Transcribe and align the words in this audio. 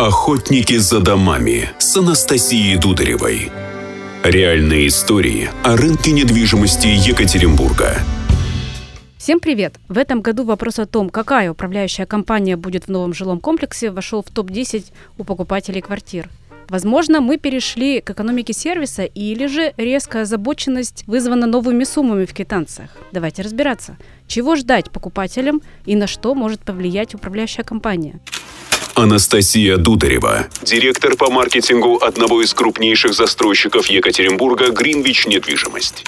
Охотники 0.00 0.78
за 0.78 1.00
домами 1.00 1.68
с 1.78 1.94
Анастасией 1.94 2.78
Дударевой. 2.78 3.52
Реальные 4.24 4.86
истории 4.86 5.50
о 5.62 5.76
рынке 5.76 6.12
недвижимости 6.12 6.86
Екатеринбурга. 6.86 7.98
Всем 9.18 9.40
привет! 9.40 9.74
В 9.90 9.98
этом 9.98 10.22
году 10.22 10.44
вопрос 10.44 10.78
о 10.78 10.86
том, 10.86 11.10
какая 11.10 11.50
управляющая 11.50 12.06
компания 12.06 12.56
будет 12.56 12.84
в 12.84 12.88
новом 12.88 13.12
жилом 13.12 13.40
комплексе, 13.40 13.90
вошел 13.90 14.22
в 14.22 14.30
топ-10 14.30 14.86
у 15.18 15.24
покупателей 15.24 15.82
квартир. 15.82 16.30
Возможно, 16.70 17.20
мы 17.20 17.36
перешли 17.36 18.00
к 18.00 18.08
экономике 18.08 18.54
сервиса 18.54 19.04
или 19.04 19.48
же 19.48 19.74
резкая 19.76 20.22
озабоченность 20.22 21.04
вызвана 21.08 21.46
новыми 21.46 21.84
суммами 21.84 22.24
в 22.24 22.32
квитанциях. 22.32 22.96
Давайте 23.12 23.42
разбираться, 23.42 23.98
чего 24.26 24.56
ждать 24.56 24.90
покупателям 24.90 25.60
и 25.84 25.94
на 25.94 26.06
что 26.06 26.34
может 26.34 26.60
повлиять 26.60 27.14
управляющая 27.14 27.64
компания. 27.64 28.18
Анастасия 29.00 29.78
Дударева, 29.78 30.48
директор 30.60 31.16
по 31.16 31.30
маркетингу 31.30 31.96
одного 32.02 32.42
из 32.42 32.52
крупнейших 32.52 33.14
застройщиков 33.14 33.86
Екатеринбурга 33.86 34.72
«Гринвич 34.72 35.26
Недвижимость». 35.26 36.04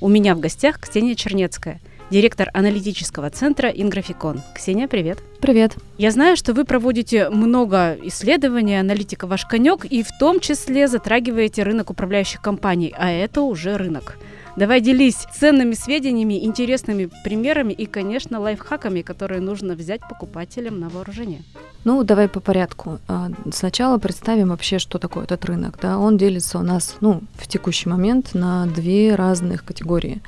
У 0.00 0.06
меня 0.06 0.36
в 0.36 0.38
гостях 0.38 0.78
Ксения 0.78 1.16
Чернецкая, 1.16 1.80
директор 2.12 2.48
аналитического 2.54 3.28
центра 3.30 3.70
«Инграфикон». 3.70 4.40
Ксения, 4.54 4.86
привет. 4.86 5.18
Привет. 5.40 5.74
Я 5.98 6.12
знаю, 6.12 6.36
что 6.36 6.52
вы 6.52 6.64
проводите 6.64 7.28
много 7.28 7.98
исследований, 8.04 8.78
аналитика 8.78 9.26
ваш 9.26 9.44
конек, 9.44 9.84
и 9.84 10.04
в 10.04 10.16
том 10.20 10.38
числе 10.38 10.86
затрагиваете 10.86 11.64
рынок 11.64 11.90
управляющих 11.90 12.40
компаний, 12.40 12.94
а 12.96 13.10
это 13.10 13.40
уже 13.40 13.76
рынок. 13.76 14.16
Давай 14.56 14.80
делись 14.80 15.26
ценными 15.34 15.74
сведениями, 15.74 16.42
интересными 16.44 17.10
примерами 17.24 17.74
и, 17.74 17.84
конечно, 17.84 18.40
лайфхаками, 18.40 19.02
которые 19.02 19.42
нужно 19.42 19.74
взять 19.74 20.00
покупателям 20.08 20.80
на 20.80 20.88
вооружение. 20.88 21.42
Ну, 21.84 22.02
давай 22.04 22.28
по 22.28 22.40
порядку. 22.40 22.98
А, 23.06 23.28
сначала 23.52 23.98
представим 23.98 24.48
вообще, 24.48 24.78
что 24.78 24.98
такое 24.98 25.24
этот 25.24 25.44
рынок. 25.44 25.78
Да? 25.80 25.98
Он 25.98 26.16
делится 26.16 26.58
у 26.58 26.62
нас 26.62 26.96
ну, 27.00 27.20
в 27.34 27.46
текущий 27.46 27.88
момент 27.90 28.32
на 28.32 28.66
две 28.66 29.14
разных 29.14 29.62
категории. 29.62 30.22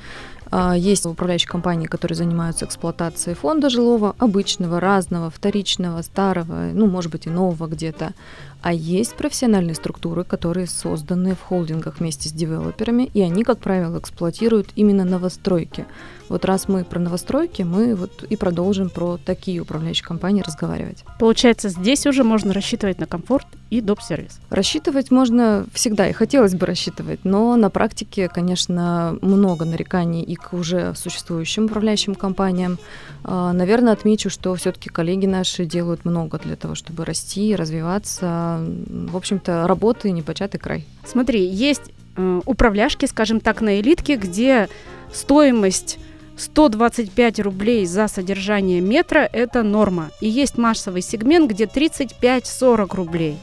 А, 0.51 0.75
есть 0.75 1.05
управляющие 1.05 1.47
компании, 1.47 1.87
которые 1.87 2.15
занимаются 2.15 2.65
эксплуатацией 2.65 3.35
фонда 3.35 3.69
жилого, 3.69 4.15
обычного, 4.17 4.79
разного, 4.79 5.29
вторичного, 5.29 6.01
старого, 6.01 6.71
ну, 6.73 6.87
может 6.87 7.11
быть, 7.11 7.27
и 7.27 7.29
нового 7.29 7.67
где-то. 7.67 8.13
А 8.61 8.73
есть 8.73 9.15
профессиональные 9.15 9.75
структуры, 9.75 10.23
которые 10.23 10.67
созданы 10.67 11.35
в 11.35 11.41
холдингах 11.41 11.99
вместе 11.99 12.29
с 12.29 12.31
девелоперами, 12.31 13.09
и 13.13 13.21
они, 13.21 13.43
как 13.43 13.59
правило, 13.59 13.99
эксплуатируют 13.99 14.69
именно 14.75 15.05
новостройки. 15.05 15.85
Вот 16.27 16.45
раз 16.45 16.67
мы 16.67 16.83
про 16.83 16.99
новостройки, 16.99 17.61
мы 17.61 17.95
вот 17.95 18.23
и 18.23 18.35
продолжим 18.35 18.89
про 18.89 19.17
такие 19.17 19.61
управляющие 19.61 20.05
компании 20.05 20.43
разговаривать. 20.45 21.05
Получается, 21.19 21.69
здесь 21.69 22.05
уже 22.05 22.23
можно 22.23 22.53
рассчитывать 22.53 22.99
на 22.99 23.05
комфорт 23.05 23.47
и 23.69 23.81
доп-сервис. 23.81 24.39
Рассчитывать 24.49 25.11
можно 25.11 25.65
всегда, 25.73 26.07
и 26.07 26.13
хотелось 26.13 26.55
бы 26.55 26.65
рассчитывать, 26.65 27.19
но 27.23 27.55
на 27.55 27.69
практике, 27.69 28.27
конечно, 28.27 29.17
много 29.21 29.65
нареканий 29.65 30.23
и 30.23 30.35
к 30.35 30.53
уже 30.53 30.93
существующим 30.95 31.65
управляющим 31.65 32.15
компаниям. 32.15 32.77
А, 33.23 33.53
наверное, 33.53 33.93
отмечу, 33.93 34.29
что 34.29 34.55
все-таки 34.55 34.89
коллеги 34.89 35.25
наши 35.25 35.65
делают 35.65 36.05
много 36.05 36.39
для 36.39 36.55
того, 36.55 36.75
чтобы 36.75 37.05
расти, 37.05 37.55
развиваться. 37.55 38.59
В 38.87 39.15
общем-то, 39.15 39.67
работы 39.67 40.11
непочатый 40.11 40.59
край. 40.59 40.85
Смотри, 41.05 41.45
есть 41.45 41.91
э, 42.15 42.41
управляшки, 42.45 43.05
скажем 43.05 43.39
так, 43.39 43.61
на 43.61 43.79
элитке, 43.79 44.15
где 44.15 44.67
стоимость 45.13 45.99
125 46.37 47.39
рублей 47.41 47.85
за 47.85 48.07
содержание 48.07 48.81
метра– 48.81 49.29
это 49.33 49.61
норма. 49.61 50.09
И 50.21 50.29
есть 50.29 50.57
массовый 50.57 51.01
сегмент, 51.01 51.51
где 51.51 51.65
35-40 51.65 52.95
рублей. 52.95 53.37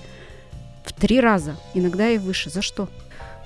В 0.87 0.93
три 0.93 1.21
раза, 1.21 1.57
иногда 1.75 2.09
и 2.09 2.17
выше. 2.17 2.49
За 2.49 2.63
что? 2.63 2.89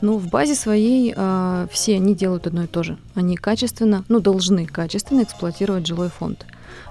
Ну, 0.02 0.18
в 0.18 0.28
базе 0.28 0.54
своей 0.54 1.12
э, 1.16 1.66
все 1.72 1.96
они 1.96 2.14
делают 2.14 2.46
одно 2.46 2.64
и 2.64 2.66
то 2.66 2.82
же. 2.82 2.98
Они 3.14 3.36
качественно, 3.36 4.04
ну, 4.08 4.20
должны 4.20 4.66
качественно 4.66 5.22
эксплуатировать 5.22 5.86
жилой 5.86 6.10
фонд. 6.10 6.46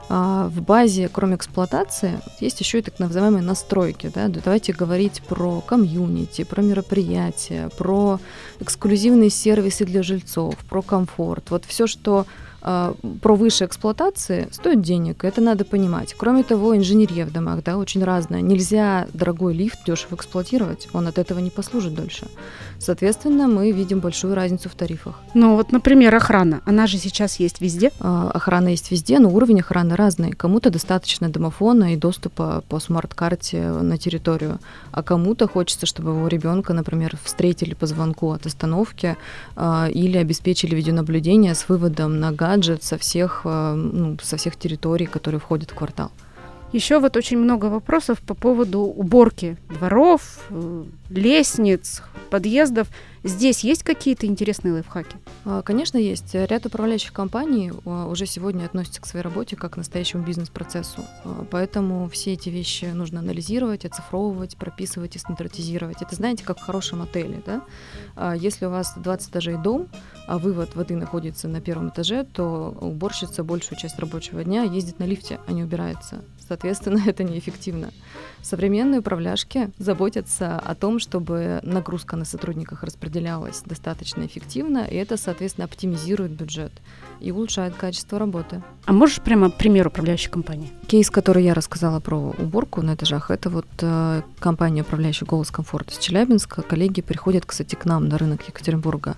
А 0.09 0.47
в 0.47 0.61
базе, 0.63 1.07
кроме 1.07 1.35
эксплуатации, 1.35 2.19
есть 2.39 2.59
еще 2.59 2.79
и 2.79 2.81
так 2.81 2.97
называемые 2.97 3.43
настройки. 3.43 4.11
Да? 4.13 4.27
Давайте 4.27 4.73
говорить 4.73 5.21
про 5.27 5.61
комьюнити, 5.61 6.43
про 6.43 6.63
мероприятия, 6.63 7.69
про 7.77 8.19
эксклюзивные 8.59 9.29
сервисы 9.29 9.85
для 9.85 10.01
жильцов, 10.01 10.55
про 10.67 10.81
комфорт. 10.81 11.51
Вот 11.51 11.65
все, 11.65 11.85
что 11.85 12.25
превыше 12.61 13.67
эксплуатации 13.67 14.47
стоит 14.51 14.81
денег, 14.81 15.23
это 15.23 15.41
надо 15.41 15.65
понимать. 15.65 16.13
Кроме 16.17 16.43
того, 16.43 16.75
инженерия 16.75 17.25
в 17.25 17.31
домах, 17.31 17.63
да, 17.63 17.77
очень 17.77 18.03
разная. 18.03 18.41
Нельзя 18.41 19.07
дорогой 19.13 19.53
лифт 19.53 19.79
дешево 19.85 20.15
эксплуатировать, 20.15 20.87
он 20.93 21.07
от 21.07 21.17
этого 21.17 21.39
не 21.39 21.49
послужит 21.49 21.93
дольше. 21.93 22.27
Соответственно, 22.79 23.47
мы 23.47 23.71
видим 23.71 23.99
большую 23.99 24.35
разницу 24.35 24.69
в 24.69 24.75
тарифах. 24.75 25.19
Ну 25.33 25.55
вот, 25.55 25.71
например, 25.71 26.15
охрана, 26.15 26.61
она 26.65 26.87
же 26.87 26.97
сейчас 26.97 27.39
есть 27.39 27.61
везде? 27.61 27.91
А, 27.99 28.31
охрана 28.33 28.69
есть 28.69 28.91
везде, 28.91 29.19
но 29.19 29.29
уровень 29.29 29.59
охраны 29.59 29.95
разный. 29.95 30.31
Кому-то 30.31 30.69
достаточно 30.69 31.29
домофона 31.29 31.93
и 31.93 31.97
доступа 31.97 32.63
по 32.69 32.79
смарт-карте 32.79 33.69
на 33.69 33.97
территорию, 33.97 34.59
а 34.91 35.03
кому-то 35.03 35.47
хочется, 35.47 35.85
чтобы 35.85 36.11
его 36.11 36.27
ребенка, 36.27 36.73
например, 36.73 37.17
встретили 37.23 37.73
по 37.73 37.85
звонку 37.85 38.31
от 38.31 38.45
остановки 38.45 39.17
а, 39.55 39.87
или 39.91 40.17
обеспечили 40.17 40.75
видеонаблюдение 40.75 41.55
с 41.55 41.67
выводом 41.69 42.19
на 42.19 42.31
газ 42.31 42.48
гаджет 42.49 42.83
со 42.83 42.97
всех, 42.97 43.41
э, 43.45 43.73
ну, 43.73 44.17
со 44.21 44.37
всех 44.37 44.55
территорий, 44.55 45.05
которые 45.05 45.39
входят 45.39 45.71
в 45.71 45.75
квартал. 45.75 46.11
Еще 46.71 46.99
вот 46.99 47.17
очень 47.17 47.37
много 47.37 47.65
вопросов 47.65 48.19
по 48.21 48.35
поводу 48.35 48.81
уборки 48.81 49.57
дворов, 49.69 50.45
э, 50.51 50.85
лестниц, 51.09 52.03
подъездов. 52.29 52.87
Здесь 53.23 53.63
есть 53.63 53.83
какие-то 53.83 54.27
интересные 54.27 54.73
лайфхаки? 54.73 55.17
А, 55.45 55.61
конечно, 55.61 55.97
есть. 55.97 56.33
Ряд 56.33 56.65
управляющих 56.65 57.11
компаний 57.11 57.71
а, 57.85 58.07
уже 58.07 58.25
сегодня 58.25 58.65
относятся 58.65 59.01
к 59.01 59.05
своей 59.05 59.23
работе 59.23 59.55
как 59.55 59.73
к 59.73 59.77
настоящему 59.77 60.23
бизнес-процессу. 60.23 61.03
А, 61.25 61.45
поэтому 61.49 62.07
все 62.07 62.33
эти 62.33 62.49
вещи 62.49 62.85
нужно 62.85 63.19
анализировать, 63.19 63.83
оцифровывать, 63.83 64.55
прописывать 64.55 65.15
и 65.15 65.19
стандартизировать. 65.19 66.01
Это, 66.01 66.15
знаете, 66.15 66.45
как 66.45 66.59
в 66.59 66.61
хорошем 66.61 67.01
отеле. 67.01 67.41
Да? 67.45 68.35
Если 68.35 68.65
у 68.65 68.69
вас 68.69 68.93
20 68.95 69.31
этажей 69.31 69.57
дом, 69.57 69.87
а 70.27 70.37
вывод 70.37 70.75
воды 70.75 70.95
находится 70.95 71.47
на 71.47 71.59
первом 71.59 71.89
этаже, 71.89 72.23
то 72.23 72.77
уборщица 72.79 73.43
большую 73.43 73.77
часть 73.79 73.99
рабочего 73.99 74.43
дня 74.43 74.63
ездит 74.63 74.99
на 74.99 75.05
лифте, 75.05 75.39
а 75.47 75.51
не 75.51 75.63
убирается. 75.63 76.21
Соответственно, 76.49 77.01
это 77.05 77.23
неэффективно. 77.23 77.91
Современные 78.41 78.99
управляшки 78.99 79.69
заботятся 79.77 80.57
о 80.57 80.73
том, 80.75 80.99
чтобы 80.99 81.59
нагрузка 81.63 82.15
на 82.15 82.25
сотрудниках 82.25 82.83
распределялась 82.83 83.61
достаточно 83.63 84.25
эффективно, 84.25 84.79
и 84.79 84.95
это, 84.95 85.15
соответственно, 85.15 85.65
оптимизирует 85.65 86.31
бюджет 86.31 86.71
и 87.21 87.31
улучшает 87.31 87.75
качество 87.75 88.17
работы. 88.17 88.63
А 88.85 88.93
можешь 88.93 89.21
прямо 89.21 89.51
пример 89.51 89.87
управляющей 89.87 90.31
компании? 90.31 90.71
Кейс, 90.89 91.11
который 91.11 91.43
я 91.43 91.53
рассказала 91.53 91.99
про 91.99 92.17
уборку 92.17 92.81
на 92.81 92.95
этажах, 92.95 93.29
это 93.29 93.51
вот 93.51 93.67
э, 93.79 94.23
компания, 94.39 94.81
управляющая 94.81 95.27
«Голос 95.27 95.51
комфорта» 95.51 95.93
из 95.93 95.99
Челябинска. 95.99 96.63
Коллеги 96.63 97.01
приходят, 97.01 97.45
кстати, 97.45 97.75
к 97.75 97.85
нам 97.85 98.07
на 98.07 98.17
рынок 98.17 98.47
Екатеринбурга 98.47 99.15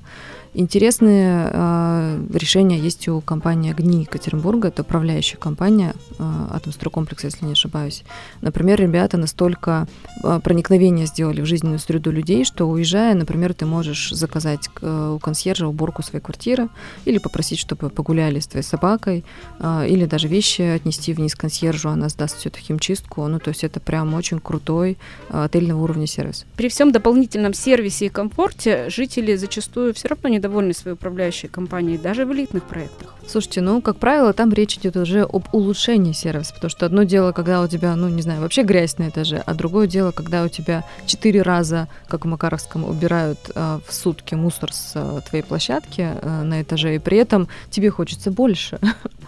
Интересные 0.53 1.49
э, 1.49 2.27
решения 2.33 2.77
есть 2.77 3.07
у 3.07 3.21
компании 3.21 3.71
«Огни 3.71 4.01
Екатеринбурга». 4.01 4.67
Это 4.67 4.81
управляющая 4.81 5.37
компания 5.37 5.95
э, 6.19 6.23
Атомстройкомплекса, 6.51 7.27
если 7.27 7.45
не 7.45 7.53
ошибаюсь. 7.53 8.03
Например, 8.41 8.77
ребята 8.77 9.15
настолько 9.15 9.87
э, 10.21 10.41
проникновение 10.43 11.05
сделали 11.05 11.39
в 11.39 11.45
жизненную 11.45 11.79
среду 11.79 12.11
людей, 12.11 12.43
что 12.43 12.67
уезжая, 12.67 13.15
например, 13.15 13.53
ты 13.53 13.65
можешь 13.65 14.11
заказать 14.11 14.69
э, 14.81 15.13
у 15.15 15.19
консьержа 15.19 15.67
уборку 15.67 16.03
своей 16.03 16.21
квартиры 16.21 16.67
или 17.05 17.17
попросить, 17.17 17.59
чтобы 17.59 17.89
погуляли 17.89 18.41
с 18.41 18.47
твоей 18.47 18.65
собакой, 18.65 19.23
э, 19.59 19.87
или 19.87 20.03
даже 20.05 20.27
вещи 20.27 20.63
отнести 20.63 21.13
вниз 21.13 21.33
консьержу, 21.61 21.89
она 21.89 22.09
сдаст 22.09 22.37
всю 22.37 22.49
эту 22.49 22.59
химчистку. 22.59 23.27
Ну, 23.27 23.39
то 23.39 23.49
есть 23.49 23.63
это 23.63 23.79
прям 23.79 24.13
очень 24.13 24.39
крутой 24.39 24.97
э, 25.29 25.43
отельного 25.43 25.83
уровня 25.83 26.07
сервис. 26.07 26.45
При 26.55 26.69
всем 26.69 26.91
дополнительном 26.91 27.53
сервисе 27.53 28.05
и 28.05 28.09
комфорте 28.09 28.89
жители 28.89 29.35
зачастую 29.35 29.93
все 29.93 30.07
равно 30.07 30.29
не 30.29 30.37
недовольны 30.37 30.73
своей 30.73 30.95
управляющей 30.95 31.49
компанией, 31.49 31.97
даже 31.97 32.25
в 32.25 32.31
элитных 32.31 32.63
проектах. 32.63 33.13
Слушайте, 33.27 33.61
ну, 33.61 33.81
как 33.81 33.97
правило, 33.97 34.33
там 34.33 34.51
речь 34.51 34.77
идет 34.77 34.97
уже 34.97 35.21
об 35.21 35.43
улучшении 35.51 36.13
сервиса, 36.13 36.53
потому 36.53 36.69
что 36.71 36.85
одно 36.85 37.03
дело, 37.03 37.31
когда 37.31 37.61
у 37.61 37.67
тебя, 37.67 37.95
ну, 37.95 38.09
не 38.09 38.21
знаю, 38.21 38.41
вообще 38.41 38.63
грязь 38.63 38.97
на 38.97 39.09
этаже, 39.09 39.43
а 39.45 39.53
другое 39.53 39.87
дело, 39.87 40.11
когда 40.11 40.43
у 40.43 40.47
тебя 40.47 40.83
четыре 41.05 41.43
раза, 41.43 41.87
как 42.07 42.25
в 42.25 42.27
Макаровском, 42.27 42.83
убирают 42.83 43.39
э, 43.53 43.79
в 43.87 43.93
сутки 43.93 44.35
мусор 44.35 44.73
с 44.73 44.93
э, 44.95 45.21
твоей 45.29 45.43
площадки 45.43 46.09
э, 46.21 46.41
на 46.43 46.61
этаже, 46.61 46.95
и 46.95 46.99
при 46.99 47.17
этом 47.17 47.47
тебе 47.69 47.91
хочется 47.91 48.31
больше. 48.31 48.79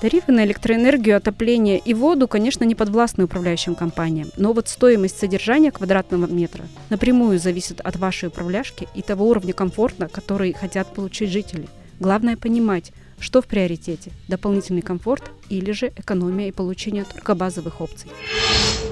Тарифы 0.00 0.32
на 0.32 0.44
электроэнергию, 0.44 1.16
отопление 1.16 1.78
и 1.78 1.94
воду, 1.94 2.28
конечно, 2.28 2.64
не 2.64 2.74
подвластны 2.74 3.24
управляющим 3.24 3.74
компаниям, 3.74 4.30
но 4.36 4.52
вот 4.52 4.68
стоимость 4.68 5.18
содержания 5.18 5.70
квадратного 5.70 6.26
метра 6.26 6.64
напрямую 6.90 7.38
зависит 7.38 7.80
от 7.80 7.96
вашей 7.96 8.28
управляшки 8.28 8.86
и 8.94 9.02
того 9.02 9.28
уровня 9.28 9.54
комфорта, 9.54 10.08
который 10.08 10.52
хотят 10.52 10.92
получить 10.94 11.30
жители. 11.30 11.68
Главное 12.00 12.36
понимать, 12.36 12.92
Что 13.18 13.40
в 13.40 13.46
приоритете? 13.46 14.10
Дополнительный 14.28 14.82
комфорт 14.82 15.30
или 15.48 15.72
же 15.72 15.92
экономия 15.96 16.48
и 16.48 16.52
получение 16.52 17.04
только 17.04 17.34
базовых 17.34 17.80
опций? 17.80 18.10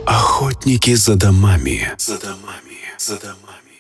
Охотники 0.07 0.95
за 0.95 1.17
домами. 1.17 1.91
За 1.99 2.19
домами. 2.19 2.79
За 2.99 3.19
домами. 3.19 3.72